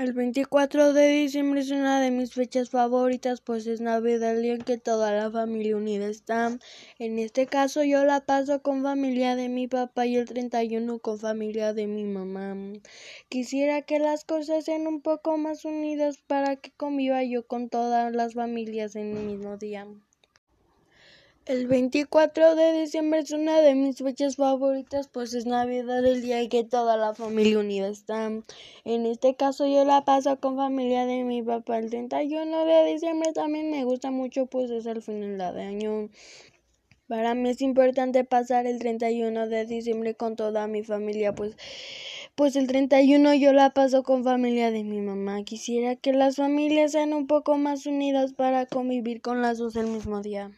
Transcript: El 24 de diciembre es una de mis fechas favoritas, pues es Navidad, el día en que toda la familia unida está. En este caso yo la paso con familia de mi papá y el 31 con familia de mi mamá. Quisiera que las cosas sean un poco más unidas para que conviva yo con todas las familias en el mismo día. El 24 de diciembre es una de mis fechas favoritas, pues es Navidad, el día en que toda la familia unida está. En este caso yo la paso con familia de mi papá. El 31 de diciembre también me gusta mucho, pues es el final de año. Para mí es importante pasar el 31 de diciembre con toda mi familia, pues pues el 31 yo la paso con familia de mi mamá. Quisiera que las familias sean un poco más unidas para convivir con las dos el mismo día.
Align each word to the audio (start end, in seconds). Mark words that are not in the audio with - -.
El 0.00 0.14
24 0.14 0.94
de 0.94 1.08
diciembre 1.08 1.60
es 1.60 1.70
una 1.70 2.00
de 2.00 2.10
mis 2.10 2.32
fechas 2.32 2.70
favoritas, 2.70 3.42
pues 3.42 3.66
es 3.66 3.82
Navidad, 3.82 4.34
el 4.34 4.42
día 4.42 4.54
en 4.54 4.62
que 4.62 4.78
toda 4.78 5.12
la 5.12 5.30
familia 5.30 5.76
unida 5.76 6.06
está. 6.06 6.58
En 6.98 7.18
este 7.18 7.46
caso 7.46 7.84
yo 7.84 8.06
la 8.06 8.24
paso 8.24 8.62
con 8.62 8.82
familia 8.82 9.36
de 9.36 9.50
mi 9.50 9.68
papá 9.68 10.06
y 10.06 10.16
el 10.16 10.24
31 10.24 11.00
con 11.00 11.18
familia 11.18 11.74
de 11.74 11.86
mi 11.86 12.04
mamá. 12.04 12.56
Quisiera 13.28 13.82
que 13.82 13.98
las 13.98 14.24
cosas 14.24 14.64
sean 14.64 14.86
un 14.86 15.02
poco 15.02 15.36
más 15.36 15.66
unidas 15.66 16.16
para 16.26 16.56
que 16.56 16.70
conviva 16.70 17.22
yo 17.22 17.46
con 17.46 17.68
todas 17.68 18.10
las 18.10 18.32
familias 18.32 18.96
en 18.96 19.18
el 19.18 19.24
mismo 19.26 19.58
día. 19.58 19.86
El 21.46 21.66
24 21.68 22.54
de 22.54 22.80
diciembre 22.80 23.20
es 23.20 23.30
una 23.30 23.62
de 23.62 23.74
mis 23.74 23.96
fechas 23.96 24.36
favoritas, 24.36 25.08
pues 25.08 25.32
es 25.32 25.46
Navidad, 25.46 26.04
el 26.04 26.20
día 26.20 26.38
en 26.42 26.50
que 26.50 26.64
toda 26.64 26.98
la 26.98 27.14
familia 27.14 27.58
unida 27.58 27.88
está. 27.88 28.30
En 28.84 29.06
este 29.06 29.34
caso 29.34 29.66
yo 29.66 29.86
la 29.86 30.04
paso 30.04 30.38
con 30.38 30.56
familia 30.56 31.06
de 31.06 31.24
mi 31.24 31.42
papá. 31.42 31.78
El 31.78 31.88
31 31.88 32.66
de 32.66 32.92
diciembre 32.92 33.32
también 33.32 33.70
me 33.70 33.84
gusta 33.84 34.10
mucho, 34.10 34.46
pues 34.46 34.70
es 34.70 34.84
el 34.84 35.00
final 35.00 35.38
de 35.38 35.62
año. 35.62 36.10
Para 37.08 37.34
mí 37.34 37.48
es 37.48 37.62
importante 37.62 38.22
pasar 38.24 38.66
el 38.66 38.78
31 38.78 39.48
de 39.48 39.64
diciembre 39.64 40.14
con 40.14 40.36
toda 40.36 40.66
mi 40.66 40.82
familia, 40.82 41.34
pues 41.34 41.56
pues 42.34 42.54
el 42.54 42.66
31 42.66 43.34
yo 43.34 43.52
la 43.54 43.70
paso 43.70 44.02
con 44.02 44.24
familia 44.24 44.70
de 44.70 44.84
mi 44.84 45.00
mamá. 45.00 45.42
Quisiera 45.44 45.96
que 45.96 46.12
las 46.12 46.36
familias 46.36 46.92
sean 46.92 47.14
un 47.14 47.26
poco 47.26 47.56
más 47.56 47.86
unidas 47.86 48.34
para 48.34 48.66
convivir 48.66 49.22
con 49.22 49.40
las 49.42 49.58
dos 49.58 49.74
el 49.76 49.86
mismo 49.86 50.20
día. 50.20 50.50